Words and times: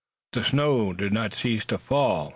The 0.33 0.43
snow 0.43 0.93
did 0.93 1.13
not 1.13 1.35
cease 1.35 1.63
to 1.65 1.77
fall. 1.77 2.29